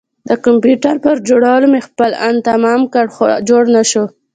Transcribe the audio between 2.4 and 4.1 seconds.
تمام کړ خو جوړ نه شو.